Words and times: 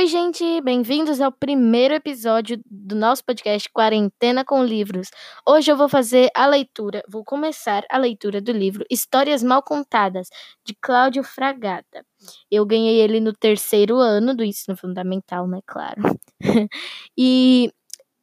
Oi, 0.00 0.06
gente! 0.06 0.62
Bem-vindos 0.62 1.20
ao 1.20 1.30
primeiro 1.30 1.92
episódio 1.92 2.58
do 2.64 2.94
nosso 2.94 3.22
podcast 3.22 3.68
Quarentena 3.70 4.42
com 4.46 4.64
Livros. 4.64 5.10
Hoje 5.46 5.70
eu 5.70 5.76
vou 5.76 5.90
fazer 5.90 6.30
a 6.34 6.46
leitura, 6.46 7.02
vou 7.06 7.22
começar 7.22 7.84
a 7.90 7.98
leitura 7.98 8.40
do 8.40 8.50
livro 8.50 8.82
Histórias 8.90 9.42
Mal 9.42 9.62
Contadas, 9.62 10.30
de 10.64 10.74
Cláudio 10.74 11.22
Fragata. 11.22 12.02
Eu 12.50 12.64
ganhei 12.64 12.98
ele 12.98 13.20
no 13.20 13.34
terceiro 13.34 13.98
ano 13.98 14.34
do 14.34 14.42
ensino 14.42 14.74
fundamental, 14.74 15.46
né? 15.46 15.60
Claro. 15.66 16.00
e 17.14 17.70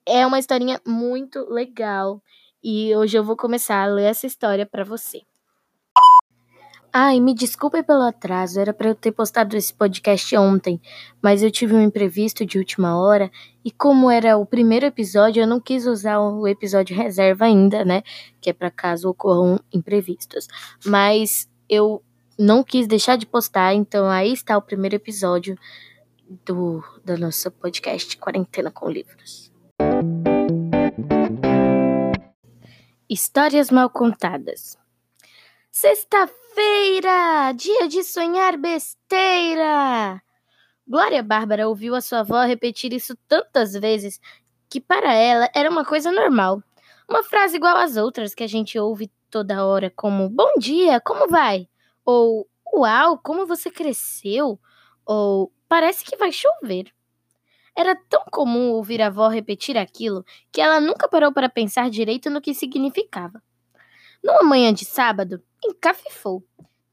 é 0.03 0.25
uma 0.25 0.39
historinha 0.39 0.81
muito 0.83 1.47
legal. 1.47 2.23
E 2.63 2.95
hoje 2.95 3.19
eu 3.19 3.23
vou 3.23 3.37
começar 3.37 3.83
a 3.83 3.85
ler 3.85 4.05
essa 4.05 4.25
história 4.25 4.65
para 4.65 4.83
você. 4.83 5.21
Ai, 6.91 7.19
me 7.19 7.33
desculpe 7.33 7.83
pelo 7.83 8.01
atraso, 8.01 8.59
era 8.59 8.73
para 8.73 8.89
eu 8.89 8.95
ter 8.95 9.11
postado 9.11 9.55
esse 9.55 9.73
podcast 9.73 10.35
ontem, 10.37 10.81
mas 11.21 11.43
eu 11.43 11.51
tive 11.51 11.75
um 11.75 11.81
imprevisto 11.81 12.45
de 12.45 12.57
última 12.57 12.97
hora 12.99 13.29
e 13.63 13.69
como 13.71 14.09
era 14.09 14.37
o 14.37 14.45
primeiro 14.45 14.85
episódio, 14.85 15.41
eu 15.41 15.47
não 15.47 15.59
quis 15.59 15.85
usar 15.85 16.19
o 16.19 16.47
episódio 16.47 16.95
reserva 16.95 17.45
ainda, 17.45 17.83
né? 17.83 18.01
Que 18.41 18.49
é 18.49 18.53
para 18.53 18.71
caso 18.71 19.09
ocorram 19.09 19.59
imprevistos. 19.73 20.47
Mas 20.85 21.49
eu 21.69 22.01
não 22.39 22.63
quis 22.63 22.87
deixar 22.87 23.17
de 23.17 23.25
postar, 23.25 23.73
então 23.73 24.09
aí 24.09 24.31
está 24.31 24.57
o 24.57 24.61
primeiro 24.61 24.95
episódio 24.95 25.57
do, 26.45 26.83
do 27.03 27.17
nosso 27.17 27.51
podcast 27.51 28.17
Quarentena 28.17 28.71
com 28.71 28.89
Livros. 28.89 29.51
Histórias 33.09 33.71
mal 33.71 33.89
contadas. 33.89 34.77
Sexta-feira, 35.71 37.51
dia 37.53 37.87
de 37.87 38.03
sonhar 38.03 38.57
besteira. 38.57 40.21
Glória 40.87 41.21
Bárbara 41.21 41.67
ouviu 41.67 41.93
a 41.95 42.01
sua 42.01 42.19
avó 42.19 42.43
repetir 42.43 42.93
isso 42.93 43.15
tantas 43.27 43.73
vezes 43.73 44.19
que 44.69 44.81
para 44.81 45.13
ela 45.13 45.49
era 45.53 45.69
uma 45.69 45.85
coisa 45.85 46.11
normal. 46.11 46.63
Uma 47.07 47.23
frase 47.23 47.57
igual 47.57 47.77
às 47.77 47.95
outras 47.97 48.33
que 48.33 48.43
a 48.43 48.47
gente 48.47 48.79
ouve 48.79 49.11
toda 49.29 49.65
hora, 49.65 49.91
como 49.95 50.29
Bom 50.29 50.53
dia, 50.59 50.99
como 51.01 51.27
vai? 51.27 51.67
Ou 52.05 52.47
Uau, 52.73 53.17
como 53.19 53.45
você 53.45 53.69
cresceu? 53.69 54.59
Ou 55.05 55.51
Parece 55.67 56.05
que 56.05 56.15
vai 56.15 56.31
chover. 56.31 56.93
Era 57.75 57.95
tão 57.95 58.23
comum 58.31 58.71
ouvir 58.71 59.01
a 59.01 59.07
avó 59.07 59.27
repetir 59.27 59.77
aquilo 59.77 60.25
que 60.51 60.61
ela 60.61 60.79
nunca 60.79 61.07
parou 61.09 61.31
para 61.31 61.49
pensar 61.49 61.89
direito 61.89 62.29
no 62.29 62.41
que 62.41 62.53
significava. 62.53 63.41
Numa 64.27 64.43
manhã 64.43 64.73
de 64.73 64.83
sábado, 64.83 65.41
encafifou. 65.63 66.43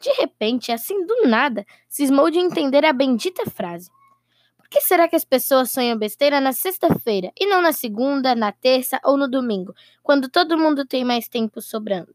De 0.00 0.08
repente, 0.12 0.70
assim 0.70 1.04
do 1.04 1.26
nada, 1.26 1.66
cismou 1.88 2.30
de 2.30 2.38
entender 2.38 2.84
a 2.84 2.92
bendita 2.92 3.44
frase. 3.50 3.90
Por 4.56 4.68
que 4.68 4.80
será 4.80 5.08
que 5.08 5.16
as 5.16 5.24
pessoas 5.24 5.72
sonham 5.72 5.98
besteira 5.98 6.40
na 6.40 6.52
sexta-feira 6.52 7.32
e 7.36 7.44
não 7.44 7.60
na 7.60 7.72
segunda, 7.72 8.36
na 8.36 8.52
terça 8.52 9.00
ou 9.02 9.16
no 9.16 9.26
domingo, 9.26 9.74
quando 10.00 10.28
todo 10.28 10.56
mundo 10.56 10.86
tem 10.86 11.04
mais 11.04 11.28
tempo 11.28 11.60
sobrando? 11.60 12.14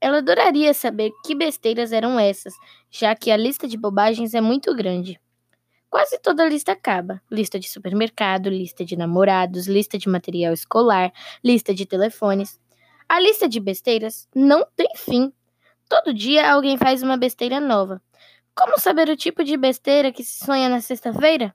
Ela 0.00 0.18
adoraria 0.18 0.74
saber 0.74 1.12
que 1.24 1.32
besteiras 1.32 1.92
eram 1.92 2.18
essas, 2.18 2.54
já 2.90 3.14
que 3.14 3.30
a 3.30 3.36
lista 3.36 3.68
de 3.68 3.76
bobagens 3.76 4.34
é 4.34 4.40
muito 4.40 4.74
grande. 4.74 5.20
Quase 5.88 6.18
toda 6.18 6.48
lista 6.48 6.72
acaba: 6.72 7.22
lista 7.30 7.60
de 7.60 7.70
supermercado, 7.70 8.50
lista 8.50 8.84
de 8.84 8.96
namorados, 8.96 9.68
lista 9.68 9.96
de 9.96 10.08
material 10.08 10.52
escolar, 10.52 11.12
lista 11.44 11.72
de 11.72 11.86
telefones. 11.86 12.58
A 13.10 13.18
lista 13.18 13.48
de 13.48 13.58
besteiras 13.58 14.28
não 14.32 14.64
tem 14.76 14.86
fim. 14.94 15.32
Todo 15.88 16.14
dia 16.14 16.48
alguém 16.48 16.78
faz 16.78 17.02
uma 17.02 17.16
besteira 17.16 17.58
nova. 17.58 18.00
Como 18.54 18.78
saber 18.78 19.08
o 19.08 19.16
tipo 19.16 19.42
de 19.42 19.56
besteira 19.56 20.12
que 20.12 20.22
se 20.22 20.44
sonha 20.44 20.68
na 20.68 20.80
sexta-feira? 20.80 21.52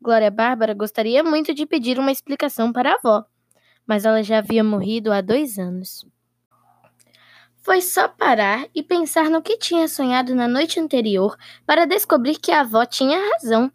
Glória 0.00 0.30
Bárbara 0.30 0.72
gostaria 0.72 1.22
muito 1.22 1.52
de 1.52 1.66
pedir 1.66 1.98
uma 1.98 2.10
explicação 2.10 2.72
para 2.72 2.92
a 2.92 2.94
avó, 2.94 3.26
mas 3.86 4.06
ela 4.06 4.22
já 4.22 4.38
havia 4.38 4.64
morrido 4.64 5.12
há 5.12 5.20
dois 5.20 5.58
anos. 5.58 6.06
Foi 7.58 7.82
só 7.82 8.08
parar 8.08 8.66
e 8.74 8.82
pensar 8.82 9.28
no 9.28 9.42
que 9.42 9.58
tinha 9.58 9.88
sonhado 9.88 10.34
na 10.34 10.48
noite 10.48 10.80
anterior 10.80 11.36
para 11.66 11.84
descobrir 11.84 12.38
que 12.38 12.50
a 12.50 12.62
avó 12.62 12.86
tinha 12.86 13.30
razão. 13.34 13.70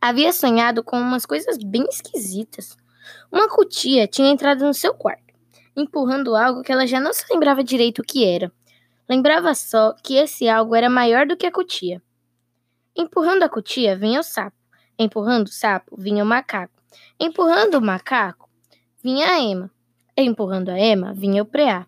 Havia 0.00 0.32
sonhado 0.32 0.82
com 0.82 0.98
umas 0.98 1.24
coisas 1.24 1.56
bem 1.56 1.84
esquisitas. 1.88 2.76
Uma 3.30 3.48
cutia 3.48 4.08
tinha 4.08 4.32
entrado 4.32 4.66
no 4.66 4.74
seu 4.74 4.92
quarto 4.92 5.29
empurrando 5.76 6.34
algo 6.34 6.62
que 6.62 6.72
ela 6.72 6.86
já 6.86 7.00
não 7.00 7.12
se 7.12 7.24
lembrava 7.30 7.62
direito 7.64 8.00
o 8.00 8.04
que 8.04 8.24
era. 8.24 8.52
Lembrava 9.08 9.54
só 9.54 9.94
que 10.02 10.14
esse 10.14 10.48
algo 10.48 10.74
era 10.74 10.88
maior 10.88 11.26
do 11.26 11.36
que 11.36 11.46
a 11.46 11.52
cutia. 11.52 12.02
Empurrando 12.96 13.42
a 13.42 13.48
cutia 13.48 13.96
vinha 13.96 14.20
o 14.20 14.22
sapo. 14.22 14.56
Empurrando 14.98 15.46
o 15.46 15.52
sapo 15.52 15.96
vinha 15.96 16.22
o 16.22 16.26
macaco. 16.26 16.74
Empurrando 17.18 17.74
o 17.76 17.82
macaco 17.82 18.48
vinha 19.02 19.26
a 19.26 19.40
ema. 19.40 19.70
Empurrando 20.16 20.70
a 20.70 20.78
ema 20.78 21.12
vinha 21.14 21.42
o 21.42 21.46
preá. 21.46 21.86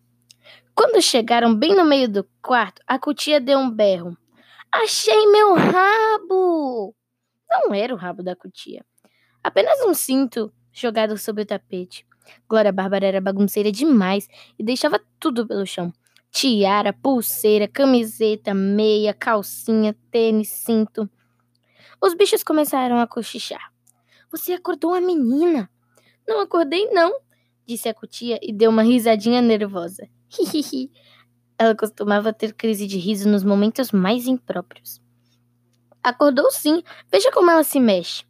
Quando 0.74 1.02
chegaram 1.02 1.54
bem 1.54 1.74
no 1.74 1.84
meio 1.84 2.08
do 2.08 2.26
quarto, 2.40 2.82
a 2.86 2.98
cutia 2.98 3.40
deu 3.40 3.58
um 3.58 3.70
berro. 3.70 4.16
Achei 4.72 5.26
meu 5.26 5.54
rabo! 5.54 6.94
Não 7.50 7.74
era 7.74 7.92
o 7.92 7.96
rabo 7.98 8.22
da 8.22 8.34
cutia. 8.34 8.82
Apenas 9.44 9.80
um 9.82 9.92
cinto 9.92 10.50
jogado 10.72 11.18
sobre 11.18 11.42
o 11.42 11.46
tapete. 11.46 12.06
Glória 12.48 12.72
Bárbara 12.72 13.06
era 13.06 13.20
bagunceira 13.20 13.70
demais 13.72 14.28
e 14.58 14.62
deixava 14.62 15.00
tudo 15.18 15.46
pelo 15.46 15.66
chão. 15.66 15.92
Tiara, 16.30 16.92
pulseira, 16.92 17.68
camiseta, 17.68 18.54
meia, 18.54 19.12
calcinha, 19.12 19.94
tênis, 20.10 20.48
cinto. 20.48 21.08
Os 22.00 22.14
bichos 22.14 22.42
começaram 22.42 22.98
a 22.98 23.06
cochichar. 23.06 23.72
Você 24.30 24.54
acordou 24.54 24.94
a 24.94 25.00
menina? 25.00 25.70
Não 26.26 26.40
acordei, 26.40 26.88
não, 26.90 27.20
disse 27.66 27.88
a 27.88 27.94
cutia 27.94 28.38
e 28.42 28.52
deu 28.52 28.70
uma 28.70 28.82
risadinha 28.82 29.42
nervosa. 29.42 30.08
Hihihi. 30.30 30.90
Ela 31.58 31.76
costumava 31.76 32.32
ter 32.32 32.54
crise 32.54 32.86
de 32.86 32.98
riso 32.98 33.28
nos 33.28 33.44
momentos 33.44 33.92
mais 33.92 34.26
impróprios. 34.26 35.00
Acordou 36.02 36.50
sim, 36.50 36.82
veja 37.10 37.30
como 37.30 37.50
ela 37.50 37.62
se 37.62 37.78
mexe. 37.78 38.24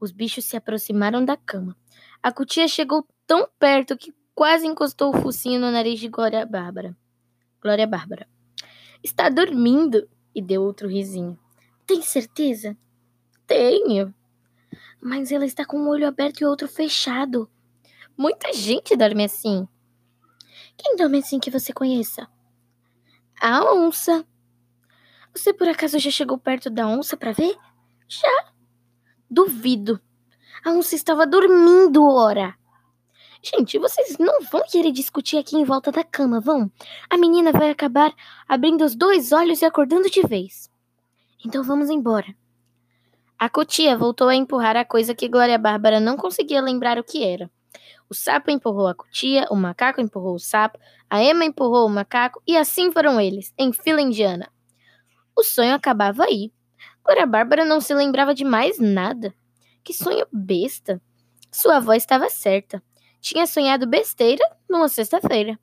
Os 0.00 0.10
bichos 0.10 0.44
se 0.44 0.56
aproximaram 0.56 1.24
da 1.24 1.36
cama. 1.36 1.76
A 2.24 2.32
cutia 2.32 2.66
chegou 2.66 3.06
tão 3.26 3.46
perto 3.58 3.98
que 3.98 4.10
quase 4.34 4.66
encostou 4.66 5.14
o 5.14 5.20
focinho 5.20 5.60
no 5.60 5.70
nariz 5.70 6.00
de 6.00 6.08
Glória 6.08 6.46
Bárbara. 6.46 6.96
Glória 7.60 7.86
Bárbara. 7.86 8.26
Está 9.02 9.28
dormindo? 9.28 10.08
E 10.34 10.40
deu 10.40 10.62
outro 10.62 10.88
risinho. 10.88 11.38
Tem 11.86 12.00
certeza? 12.00 12.74
Tenho. 13.46 14.14
Mas 15.02 15.32
ela 15.32 15.44
está 15.44 15.66
com 15.66 15.76
um 15.76 15.86
olho 15.86 16.08
aberto 16.08 16.40
e 16.40 16.46
outro 16.46 16.66
fechado. 16.66 17.46
Muita 18.16 18.54
gente 18.54 18.96
dorme 18.96 19.24
assim. 19.24 19.68
Quem 20.78 20.96
dorme 20.96 21.18
assim 21.18 21.38
que 21.38 21.50
você 21.50 21.74
conheça? 21.74 22.26
A 23.38 23.70
onça. 23.70 24.26
Você 25.34 25.52
por 25.52 25.68
acaso 25.68 25.98
já 25.98 26.10
chegou 26.10 26.38
perto 26.38 26.70
da 26.70 26.88
onça 26.88 27.18
para 27.18 27.32
ver? 27.32 27.54
Já. 28.08 28.54
Duvido. 29.30 30.00
A 30.64 30.70
onça 30.70 30.94
estava 30.94 31.26
dormindo, 31.26 32.02
ora. 32.06 32.54
Gente, 33.42 33.78
vocês 33.78 34.16
não 34.16 34.40
vão 34.50 34.62
querer 34.66 34.90
discutir 34.90 35.36
aqui 35.36 35.56
em 35.56 35.64
volta 35.64 35.92
da 35.92 36.02
cama, 36.02 36.40
vão? 36.40 36.72
A 37.10 37.18
menina 37.18 37.52
vai 37.52 37.68
acabar 37.68 38.14
abrindo 38.48 38.82
os 38.82 38.94
dois 38.94 39.30
olhos 39.30 39.60
e 39.60 39.66
acordando 39.66 40.08
de 40.08 40.22
vez. 40.22 40.70
Então 41.44 41.62
vamos 41.62 41.90
embora. 41.90 42.34
A 43.38 43.50
cotia 43.50 43.94
voltou 43.94 44.28
a 44.28 44.34
empurrar 44.34 44.74
a 44.74 44.86
coisa 44.86 45.14
que 45.14 45.28
Glória 45.28 45.58
Bárbara 45.58 46.00
não 46.00 46.16
conseguia 46.16 46.62
lembrar 46.62 46.98
o 46.98 47.04
que 47.04 47.22
era. 47.22 47.50
O 48.08 48.14
sapo 48.14 48.50
empurrou 48.50 48.86
a 48.86 48.94
cutia, 48.94 49.46
o 49.50 49.56
macaco 49.56 50.00
empurrou 50.00 50.36
o 50.36 50.38
sapo, 50.38 50.78
a 51.10 51.22
ema 51.22 51.44
empurrou 51.44 51.86
o 51.86 51.90
macaco 51.90 52.42
e 52.46 52.56
assim 52.56 52.90
foram 52.90 53.20
eles, 53.20 53.52
em 53.58 53.70
fila 53.70 54.00
indiana. 54.00 54.50
O 55.36 55.42
sonho 55.42 55.74
acabava 55.74 56.24
aí. 56.24 56.50
Glória 57.04 57.26
Bárbara 57.26 57.66
não 57.66 57.82
se 57.82 57.92
lembrava 57.92 58.34
de 58.34 58.46
mais 58.46 58.78
nada. 58.78 59.34
Que 59.84 59.92
sonho 59.92 60.26
besta! 60.32 61.00
Sua 61.52 61.76
avó 61.76 61.92
estava 61.92 62.28
certa 62.28 62.82
tinha 63.24 63.46
sonhado 63.46 63.86
besteira 63.86 64.44
numa 64.68 64.86
sexta-feira. 64.86 65.58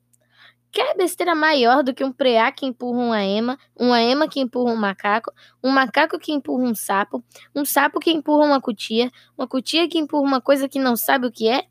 Quer 0.72 0.96
besteira 0.96 1.32
maior 1.32 1.84
do 1.84 1.94
que 1.94 2.02
um 2.02 2.10
preá 2.10 2.50
que 2.50 2.66
empurra 2.66 2.98
uma 2.98 3.22
ema, 3.22 3.56
uma 3.78 4.00
ema 4.00 4.26
que 4.26 4.40
empurra 4.40 4.72
um 4.72 4.76
macaco, 4.76 5.32
um 5.62 5.70
macaco 5.70 6.18
que 6.18 6.32
empurra 6.32 6.64
um 6.64 6.74
sapo, 6.74 7.22
um 7.54 7.64
sapo 7.64 8.00
que 8.00 8.10
empurra 8.10 8.46
uma 8.46 8.60
cutia, 8.60 9.12
uma 9.38 9.46
cutia 9.46 9.88
que 9.88 9.96
empurra 9.96 10.24
uma 10.24 10.40
coisa 10.40 10.68
que 10.68 10.80
não 10.80 10.96
sabe 10.96 11.28
o 11.28 11.30
que 11.30 11.48
é? 11.48 11.66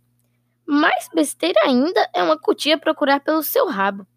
Mais 0.65 1.09
besteira 1.13 1.59
ainda 1.65 2.09
é 2.13 2.23
uma 2.23 2.39
cutia 2.39 2.77
procurar 2.77 3.19
pelo 3.19 3.43
seu 3.43 3.67
rabo, 3.67 4.07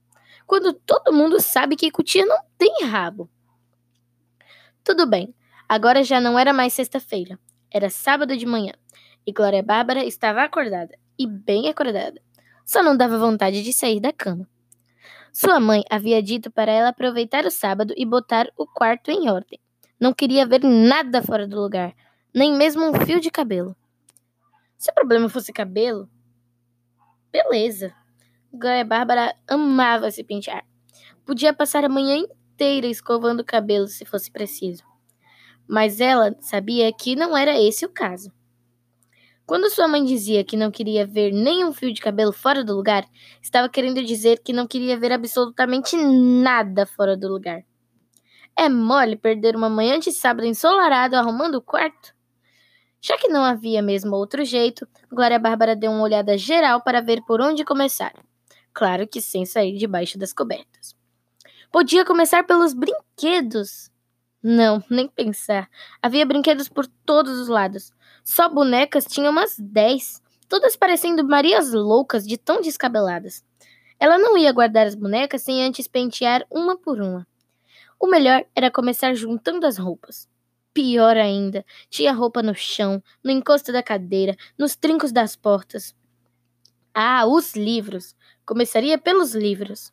quando 0.47 0.73
todo 0.73 1.13
mundo 1.13 1.41
sabe 1.41 1.75
que 1.75 1.91
cutia 1.91 2.25
não 2.25 2.39
tem 2.57 2.85
rabo. 2.85 3.29
Tudo 4.85 5.07
bem, 5.09 5.35
agora 5.69 6.05
já 6.05 6.21
não 6.21 6.39
era 6.39 6.53
mais 6.53 6.73
sexta-feira, 6.73 7.37
era 7.75 7.91
sábado 7.91 8.37
de 8.37 8.47
manhã, 8.47 8.73
e 9.27 9.33
Glória 9.33 9.61
Bárbara 9.61 10.05
estava 10.05 10.45
acordada 10.45 10.97
e 11.19 11.27
bem 11.27 11.69
acordada. 11.69 12.23
Só 12.65 12.85
não 12.85 12.97
dava 12.97 13.19
vontade 13.19 13.65
de 13.65 13.73
sair 13.73 13.99
da 13.99 14.13
cama. 14.13 14.49
Sua 15.33 15.59
mãe 15.59 15.83
havia 15.91 16.23
dito 16.23 16.53
para 16.53 16.71
ela 16.71 16.91
aproveitar 16.91 17.45
o 17.45 17.51
sábado 17.51 17.93
e 17.97 18.07
botar 18.07 18.47
o 18.57 18.65
quarto 18.65 19.11
em 19.11 19.29
ordem. 19.29 19.59
Não 19.99 20.15
queria 20.15 20.47
ver 20.47 20.63
nada 20.63 21.21
fora 21.21 21.49
do 21.49 21.61
lugar. 21.61 21.93
nem 22.33 22.55
mesmo 22.55 22.85
um 22.85 22.95
fio 23.05 23.21
de 23.21 23.31
cabelo. 23.31 23.77
Se 24.77 24.91
o 24.91 24.95
problema 24.95 25.29
fosse 25.29 25.53
cabelo, 25.53 26.09
beleza. 27.33 27.93
Glória 28.53 28.85
Bárbara 28.85 29.35
amava 29.49 30.11
se 30.13 30.23
pentear. 30.23 30.65
Podia 31.25 31.53
passar 31.53 31.85
a 31.85 31.89
manhã 31.89 32.17
inteira 32.17 32.87
escovando 32.87 33.41
o 33.41 33.45
cabelo 33.45 33.89
se 33.89 34.05
fosse 34.05 34.31
preciso. 34.31 34.85
Mas 35.69 36.01
ela 36.01 36.37
sabia 36.41 36.93
que 36.93 37.17
não 37.17 37.37
era 37.37 37.61
esse 37.61 37.85
o 37.85 37.89
caso. 37.89 38.33
Quando 39.47 39.69
sua 39.69 39.87
mãe 39.87 40.03
dizia 40.05 40.43
que 40.43 40.57
não 40.57 40.71
queria 40.71 41.07
ver 41.07 41.31
nenhum 41.31 41.73
fio 41.73 41.93
de 41.93 42.01
cabelo 42.01 42.33
fora 42.33 42.65
do 42.65 42.75
lugar, 42.75 43.05
estava 43.43 43.69
querendo 43.69 44.03
dizer 44.03 44.41
que 44.43 44.55
não 44.55 44.67
queria 44.67 44.97
ver 44.99 45.13
absolutamente 45.13 45.97
nada 45.97 46.87
fora 46.87 47.15
do 47.15 47.29
lugar. 47.29 47.63
É 48.57 48.69
mole 48.69 49.17
perder 49.17 49.55
uma 49.55 49.69
manhã 49.69 49.99
de 49.99 50.13
sábado 50.13 50.47
ensolarado 50.47 51.17
arrumando 51.17 51.57
o 51.57 51.63
quarto? 51.63 52.15
Já 53.03 53.19
que 53.19 53.29
não 53.29 53.45
havia 53.45 53.83
mesmo 53.83 54.17
outro 54.17 54.45
jeito, 54.47 54.89
Glória 55.13 55.39
Bárbara 55.39 55.77
deu 55.77 55.91
uma 55.91 56.05
olhada 56.05 56.39
geral 56.39 56.81
para 56.83 57.03
ver 57.03 57.21
por 57.27 57.39
onde 57.43 57.63
começar. 57.65 58.15
Claro 58.73 59.07
que 59.07 59.21
sem 59.21 59.45
sair 59.45 59.77
debaixo 59.77 60.19
das 60.19 60.33
cobertas. 60.33 60.97
Podia 61.71 62.05
começar 62.05 62.45
pelos 62.45 62.73
brinquedos. 62.73 63.91
Não, 64.47 64.85
nem 64.91 65.09
pensar. 65.09 65.71
Havia 66.03 66.27
brinquedos 66.27 66.69
por 66.69 66.87
todos 66.87 67.39
os 67.39 67.49
lados. 67.49 67.95
Só 68.23 68.47
bonecas 68.47 69.07
tinha 69.07 69.31
umas 69.31 69.57
dez, 69.59 70.23
todas 70.51 70.77
parecendo 70.77 71.27
Marias 71.27 71.73
loucas 71.73 72.27
de 72.27 72.37
tão 72.37 72.61
descabeladas. 72.61 73.43
Ela 73.99 74.19
não 74.19 74.37
ia 74.37 74.53
guardar 74.53 74.87
as 74.87 74.95
bonecas 74.95 75.41
sem 75.41 75.63
antes 75.65 75.89
pentear 75.89 76.45
uma 76.51 76.77
por 76.77 77.01
uma. 77.01 77.27
O 77.99 78.07
melhor 78.07 78.45
era 78.55 78.71
começar 78.71 79.15
juntando 79.15 79.67
as 79.67 79.79
roupas. 79.79 80.29
Pior 80.75 81.17
ainda, 81.17 81.65
tinha 81.89 82.13
roupa 82.13 82.43
no 82.43 82.55
chão, 82.55 83.03
no 83.25 83.31
encosto 83.31 83.73
da 83.73 83.83
cadeira, 83.83 84.37
nos 84.59 84.77
trincos 84.77 85.11
das 85.11 85.35
portas. 85.35 85.97
Ah, 86.93 87.25
os 87.27 87.57
livros! 87.57 88.15
Começaria 88.45 88.99
pelos 88.99 89.35
livros. 89.35 89.91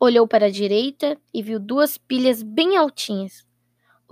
Olhou 0.00 0.26
para 0.26 0.46
a 0.46 0.50
direita 0.50 1.16
e 1.32 1.40
viu 1.40 1.60
duas 1.60 1.96
pilhas 1.96 2.42
bem 2.42 2.76
altinhas. 2.76 3.46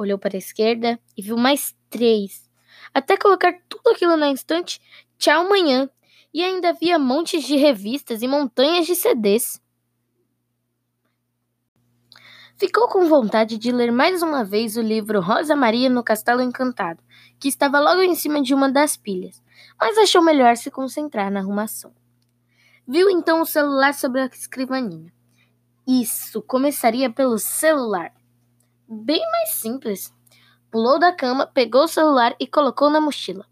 Olhou 0.01 0.19
para 0.19 0.35
a 0.35 0.39
esquerda 0.39 0.99
e 1.15 1.21
viu 1.21 1.37
mais 1.37 1.77
três 1.91 2.49
até 2.95 3.19
colocar 3.19 3.53
tudo 3.69 3.91
aquilo 3.91 4.17
na 4.17 4.33
estante, 4.33 4.81
tchau 5.19 5.47
manhã, 5.47 5.91
e 6.33 6.43
ainda 6.43 6.71
havia 6.71 6.99
montes 6.99 7.45
de 7.45 7.55
revistas 7.55 8.23
e 8.23 8.27
montanhas 8.27 8.87
de 8.87 8.95
CDs. 8.95 9.61
Ficou 12.57 12.89
com 12.89 13.07
vontade 13.07 13.59
de 13.59 13.71
ler 13.71 13.93
mais 13.93 14.23
uma 14.23 14.43
vez 14.43 14.79
o 14.79 14.81
livro 14.81 15.21
Rosa 15.21 15.55
Maria 15.55 15.91
no 15.91 16.03
Castelo 16.03 16.41
Encantado, 16.41 17.03
que 17.39 17.49
estava 17.49 17.79
logo 17.79 18.01
em 18.01 18.15
cima 18.15 18.41
de 18.41 18.55
uma 18.55 18.71
das 18.71 18.97
pilhas, 18.97 19.43
mas 19.79 19.99
achou 19.99 20.23
melhor 20.23 20.57
se 20.57 20.71
concentrar 20.71 21.31
na 21.31 21.41
arrumação. 21.41 21.93
Viu 22.89 23.11
então 23.11 23.43
o 23.43 23.47
celular 23.47 23.93
sobre 23.93 24.23
a 24.23 24.27
escrivaninha. 24.27 25.13
Isso, 25.87 26.41
começaria 26.41 27.11
pelo 27.11 27.39
celular. 27.39 28.13
Bem 28.93 29.21
mais 29.31 29.51
simples. 29.51 30.13
Pulou 30.69 30.99
da 30.99 31.13
cama, 31.13 31.47
pegou 31.47 31.85
o 31.85 31.89
celular 31.89 32.35
e 32.41 32.47
colocou 32.47 32.91
na 32.91 33.01
mochila. 33.01 33.47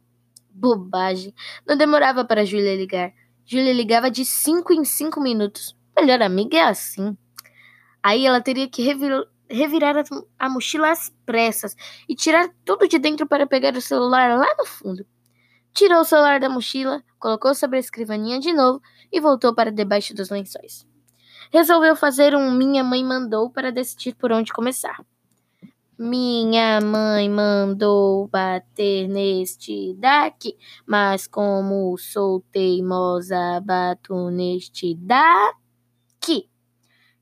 Bobagem. 0.51 1.33
Não 1.65 1.77
demorava 1.77 2.25
para 2.25 2.45
Júlia 2.45 2.75
ligar. 2.75 3.13
Júlia 3.47 3.73
ligava 3.73 4.11
de 4.11 4.25
cinco 4.25 4.73
em 4.73 4.85
cinco 4.85 5.21
minutos. 5.21 5.77
Melhor 5.97 6.21
amiga 6.23 6.57
é 6.57 6.63
assim. 6.63 7.17
Aí 8.03 8.27
ela 8.27 8.41
teria 8.41 8.69
que 8.69 8.83
revir, 8.83 9.13
revirar 9.49 9.97
a, 9.97 10.03
a 10.41 10.49
mochila 10.49 10.91
às 10.91 11.09
pressas 11.25 11.77
e 12.09 12.17
tirar 12.17 12.51
tudo 12.65 12.89
de 12.89 12.99
dentro 12.99 13.25
para 13.25 13.47
pegar 13.47 13.77
o 13.77 13.81
celular 13.81 14.37
lá 14.37 14.53
no 14.59 14.67
fundo. 14.67 15.07
Tirou 15.73 16.01
o 16.01 16.05
celular 16.05 16.41
da 16.41 16.49
mochila, 16.49 17.01
colocou 17.17 17.55
sobre 17.55 17.77
a 17.77 17.81
escrivaninha 17.81 18.41
de 18.41 18.53
novo 18.53 18.83
e 19.13 19.21
voltou 19.21 19.55
para 19.55 19.71
debaixo 19.71 20.13
dos 20.17 20.31
lençóis. 20.31 20.85
Resolveu 21.53 21.95
fazer 21.95 22.35
um 22.35 22.51
Minha 22.51 22.83
Mãe 22.83 23.05
Mandou 23.05 23.49
para 23.49 23.71
decidir 23.71 24.17
por 24.17 24.33
onde 24.33 24.53
começar. 24.53 25.01
Minha 26.01 26.81
mãe 26.81 27.29
mandou 27.29 28.29
bater 28.29 29.09
neste 29.09 29.95
daqui, 29.95 30.57
mas 30.87 31.27
como 31.27 31.99
sou 31.99 32.41
teimosa, 32.53 33.61
bato 33.61 34.31
neste 34.31 34.95
daqui. 34.95 36.49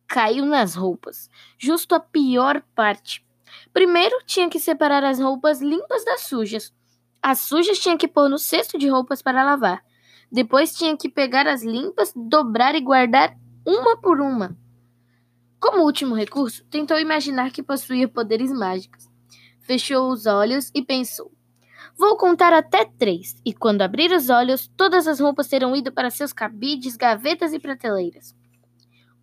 Caiu 0.06 0.44
nas 0.44 0.74
roupas, 0.74 1.30
justo 1.58 1.94
a 1.94 2.00
pior 2.00 2.62
parte. 2.74 3.24
Primeiro 3.72 4.14
tinha 4.26 4.50
que 4.50 4.60
separar 4.60 5.02
as 5.04 5.18
roupas 5.18 5.62
limpas 5.62 6.04
das 6.04 6.24
sujas. 6.24 6.70
As 7.22 7.38
sujas 7.40 7.78
tinha 7.78 7.96
que 7.96 8.06
pôr 8.06 8.28
no 8.28 8.38
cesto 8.38 8.76
de 8.76 8.88
roupas 8.88 9.22
para 9.22 9.42
lavar. 9.42 9.82
Depois 10.30 10.74
tinha 10.74 10.94
que 10.94 11.08
pegar 11.08 11.46
as 11.46 11.62
limpas, 11.62 12.12
dobrar 12.14 12.74
e 12.74 12.82
guardar 12.82 13.34
uma 13.64 13.96
por 13.96 14.20
uma. 14.20 14.54
Como 15.58 15.84
último 15.84 16.14
recurso, 16.14 16.64
tentou 16.66 16.98
imaginar 16.98 17.50
que 17.50 17.62
possuía 17.62 18.08
poderes 18.08 18.50
mágicos. 18.52 19.08
Fechou 19.60 20.10
os 20.10 20.26
olhos 20.26 20.70
e 20.74 20.82
pensou: 20.82 21.32
Vou 21.96 22.16
contar 22.16 22.52
até 22.52 22.84
três, 22.84 23.40
e 23.44 23.54
quando 23.54 23.82
abrir 23.82 24.12
os 24.12 24.28
olhos, 24.28 24.70
todas 24.76 25.08
as 25.08 25.18
roupas 25.18 25.48
terão 25.48 25.74
ido 25.74 25.90
para 25.90 26.10
seus 26.10 26.32
cabides, 26.32 26.96
gavetas 26.96 27.52
e 27.52 27.58
prateleiras. 27.58 28.34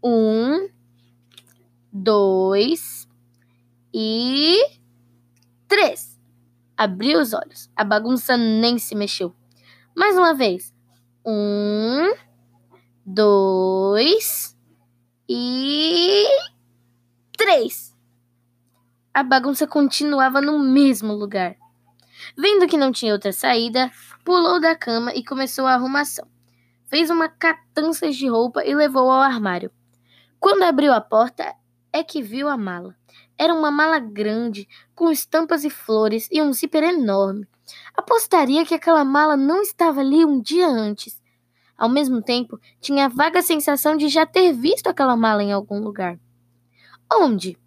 Um, 0.04 0.70
dois 1.92 3.08
e 3.94 4.58
três. 5.68 6.20
Abriu 6.76 7.22
os 7.22 7.34
olhos. 7.34 7.70
A 7.76 7.84
bagunça 7.84 8.36
nem 8.36 8.80
se 8.80 8.96
mexeu. 8.96 9.34
Mais 9.96 10.18
uma 10.18 10.34
vez. 10.34 10.74
Um, 11.24 12.14
dois 13.06 14.53
e. 15.28 16.26
três. 17.38 17.96
A 19.14 19.24
bagunça 19.24 19.66
continuava 19.66 20.42
no 20.42 20.60
mesmo 20.60 21.14
lugar. 21.14 21.56
Vendo 22.38 22.68
que 22.68 22.78
não 22.78 22.92
tinha 22.92 23.14
outra 23.14 23.32
saída, 23.32 23.92
pulou 24.26 24.60
da 24.60 24.76
cama 24.76 25.14
e 25.14 25.24
começou 25.24 25.66
a 25.66 25.74
arrumação. 25.76 26.28
Fez 26.88 27.10
uma 27.10 27.30
catança 27.30 28.12
de 28.12 28.28
roupa 28.28 28.66
e 28.66 28.76
levou 28.76 29.10
ao 29.10 29.22
armário. 29.22 29.72
Quando 30.40 30.64
abriu 30.64 30.92
a 30.92 31.00
porta, 31.00 31.56
é 31.92 32.04
que 32.04 32.22
viu 32.22 32.50
a 32.50 32.58
mala. 32.58 32.96
Era 33.38 33.54
uma 33.54 33.72
mala 33.72 34.00
grande, 34.00 34.68
com 34.94 35.10
estampas 35.10 35.64
e 35.64 35.70
flores 35.70 36.28
e 36.32 36.42
um 36.42 36.52
zíper 36.52 36.84
enorme. 36.84 37.48
Apostaria 37.96 38.66
que 38.66 38.76
aquela 38.76 39.06
mala 39.06 39.38
não 39.38 39.62
estava 39.62 40.02
ali 40.02 40.26
um 40.26 40.42
dia 40.42 40.68
antes. 40.68 41.23
Ao 41.78 41.90
mesmo 41.90 42.22
tempo, 42.22 42.60
tinha 42.80 43.06
a 43.06 43.10
vaga 43.10 43.42
sensação 43.42 43.98
de 43.98 44.08
já 44.08 44.26
ter 44.26 44.54
visto 44.54 44.88
aquela 44.88 45.18
mala 45.18 45.44
em 45.44 45.52
algum 45.52 45.80
lugar. 45.80 46.20
Onde? 47.12 47.58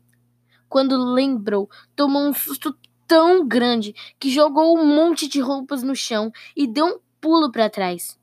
Quando 0.69 0.97
lembrou, 0.97 1.69
tomou 1.95 2.23
um 2.23 2.33
susto 2.33 2.77
tão 3.07 3.47
grande 3.47 3.95
que 4.19 4.31
jogou 4.31 4.79
um 4.79 4.87
monte 4.87 5.29
de 5.29 5.41
roupas 5.41 5.83
no 5.83 5.95
chão 5.95 6.33
e 6.57 6.67
deu 6.67 6.87
um 6.87 6.99
pulo 7.21 7.51
para 7.51 7.71
trás. 7.71 8.19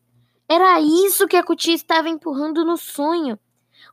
Era 0.48 0.80
isso 0.82 1.28
que 1.28 1.38
a 1.38 1.44
cutia 1.44 1.74
estava 1.74 2.10
empurrando 2.10 2.66
no 2.66 2.78
sonho. 2.78 3.40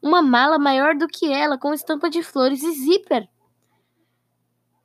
Uma 0.03 0.23
mala 0.23 0.59
maior 0.59 0.95
do 0.95 1.07
que 1.07 1.33
ela, 1.33 1.59
com 1.59 1.73
estampa 1.73 2.11
de 2.11 2.23
flores 2.23 2.63
e 2.63 2.73
zíper. 2.73 3.29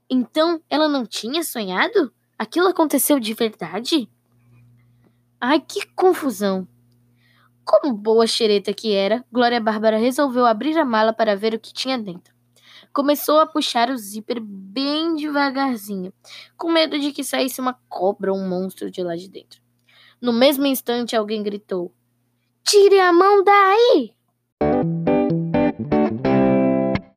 Então, 0.09 0.61
ela 0.69 0.87
não 0.87 1.05
tinha 1.05 1.43
sonhado? 1.43 2.13
Aquilo 2.37 2.67
aconteceu 2.67 3.19
de 3.19 3.33
verdade? 3.33 4.09
Ai, 5.39 5.59
que 5.59 5.85
confusão! 5.95 6.67
Como 7.65 7.91
boa 7.95 8.27
xereta 8.27 8.71
que 8.71 8.93
era, 8.93 9.25
Glória 9.31 9.59
Bárbara 9.59 9.97
resolveu 9.97 10.45
abrir 10.45 10.77
a 10.77 10.85
mala 10.85 11.11
para 11.11 11.35
ver 11.35 11.55
o 11.55 11.59
que 11.59 11.73
tinha 11.73 11.97
dentro. 11.97 12.35
Começou 12.93 13.39
a 13.39 13.47
puxar 13.47 13.89
o 13.89 13.97
zíper 13.97 14.39
bem 14.39 15.15
devagarzinho, 15.15 16.13
com 16.55 16.71
medo 16.71 16.99
de 16.99 17.11
que 17.11 17.23
saísse 17.23 17.59
uma 17.59 17.73
cobra 17.89 18.31
ou 18.31 18.37
um 18.37 18.47
monstro 18.47 18.91
de 18.91 19.01
lá 19.01 19.15
de 19.15 19.27
dentro. 19.27 19.59
No 20.21 20.31
mesmo 20.31 20.65
instante, 20.67 21.15
alguém 21.15 21.41
gritou: 21.41 21.91
Tire 22.63 22.99
a 22.99 23.11
mão 23.11 23.43
daí! 23.43 24.15